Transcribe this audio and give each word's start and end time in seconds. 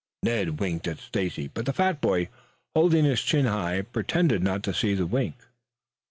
Ned 0.23 0.59
winked 0.59 0.87
at 0.87 0.97
Stacy, 0.97 1.47
but 1.47 1.67
the 1.67 1.73
fat 1.73 2.01
boy, 2.01 2.27
holding 2.75 3.05
his 3.05 3.21
chin 3.21 3.45
high, 3.45 3.83
pretended 3.83 4.41
not 4.41 4.63
to 4.63 4.73
see 4.73 4.95
the 4.95 5.05
wink. 5.05 5.35